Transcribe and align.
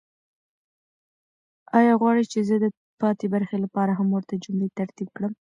آیا 1.79 1.93
غواړئ 2.01 2.23
چې 2.31 2.39
زه 2.47 2.55
د 2.63 2.65
پاتې 3.01 3.25
برخې 3.33 3.57
لپاره 3.63 3.91
هم 3.99 4.07
ورته 4.11 4.41
جملې 4.43 4.67
ترتیب 4.79 5.09
کړم؟ 5.17 5.33